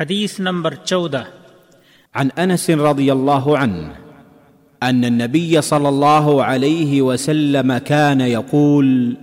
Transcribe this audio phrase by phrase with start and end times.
[0.00, 1.24] حدیث نمبر چودہ۔
[2.14, 3.88] عن انس رضي الله عنه
[4.80, 9.14] ان النبي صلى الله عليه وسلم كان يقول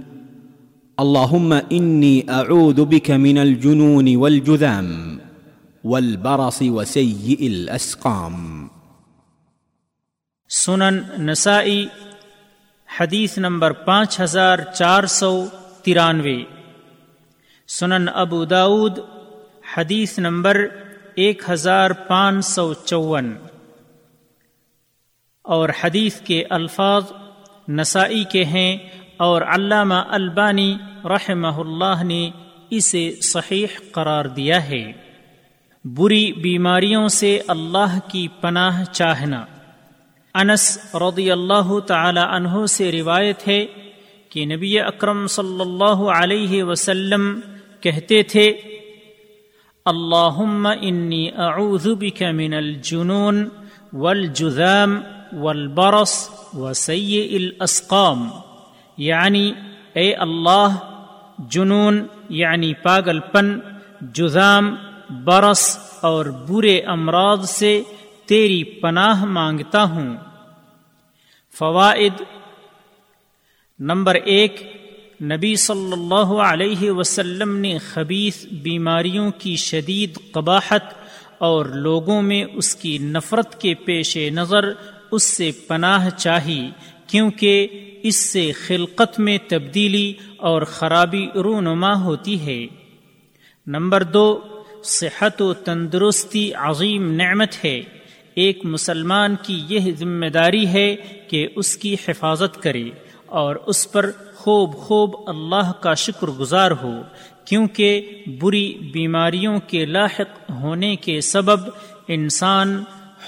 [0.97, 5.17] اللهم اني اعوذ بك من الجنون والجذام
[5.83, 8.67] والبرص وسيء الاسقام.
[10.49, 11.87] سنن نسائی
[12.99, 15.45] حدیث نمبر پانچ ہزار چار سو
[15.83, 16.43] ترانوے۔
[17.67, 18.99] سنن ابو داود
[19.75, 20.57] حدیث نمبر
[21.15, 23.33] ایک ہزار پانچ سو چون۔
[25.41, 27.03] اور حدیث کے الفاظ
[27.69, 28.77] نسائی کے ہیں
[29.17, 32.29] اور علامہ البانی رحمہ اللہ نے
[32.69, 34.91] اسے صحیح قرار دیا ہے۔
[35.85, 39.45] بری بیماریوں سے اللہ کی پناہ چاہنا۔
[40.33, 43.65] انس رضی اللہ تعالی عنہ سے روایت ہے
[44.29, 47.39] کہ نبی اکرم صلی اللہ علیہ وسلم
[47.81, 48.59] کہتے تھے
[49.87, 53.47] اللہم انی اعوذ بک من الجنون
[53.93, 54.99] والجذام
[55.41, 56.15] والبرص
[56.53, 58.27] وسیء الاسقام
[58.97, 59.51] یعنی
[59.93, 60.77] اے اللہ
[61.49, 63.59] جنون یعنی پاگل پن
[64.13, 64.75] جذام
[65.23, 67.81] برس اور برے امراض سے
[68.25, 70.15] تیری پناہ مانگتا ہوں۔
[71.55, 72.21] فوائد
[73.79, 74.61] نمبر ایک
[75.21, 80.83] نبی صلی اللہ علیہ وسلم نے خبیص بیماریوں کی شدید قباحت
[81.37, 84.65] اور لوگوں میں اس کی نفرت کے پیش نظر
[85.11, 86.69] اس سے پناہ چاہی،
[87.07, 87.67] کیونکہ
[88.03, 92.67] اس سے خلقت میں تبدیلی اور خرابی رونما ہوتی ہے۔
[93.67, 94.39] نمبر دو،
[94.83, 97.81] صحت و تندرستی عظیم نعمت ہے۔
[98.35, 100.95] ایک مسلمان کی یہ ذمہ داری ہے
[101.27, 102.89] کہ اس کی حفاظت کرے۔
[103.27, 107.01] اور اس پر خوب خوب اللہ کا شکر گزار ہو،
[107.45, 111.59] کیونکہ بری بیماریوں کے لاحق ہونے کے سبب
[112.07, 112.83] انسان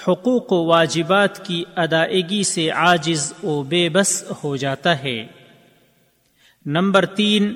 [0.07, 5.27] حقوق و واجبات کی ادائیگی سے عاجز و بے بس ہو جاتا ہے۔
[6.65, 7.53] نمبر تین،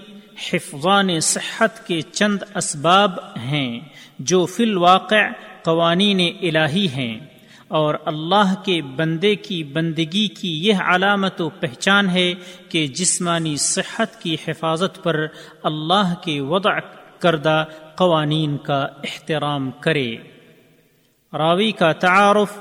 [0.54, 3.12] حفظان صحت کے چند اسباب
[3.46, 3.80] ہیں
[4.20, 5.26] جو فی الواقع
[5.64, 7.20] قوانین الہی ہیں۔
[7.68, 12.34] اور اللہ کے بندے کی بندگی کی یہ علامت و پہچان ہے
[12.70, 15.26] کہ جسمانی صحت کی حفاظت پر
[15.64, 16.80] اللہ کے وضع
[17.20, 17.66] کردہ
[17.96, 20.16] قوانین کا احترام کرے۔
[21.34, 22.60] راوی کا تعارف،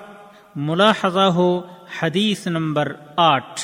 [0.56, 1.60] ملاحظہ ہو،
[2.02, 3.60] حدیث نمبر آٹھ۔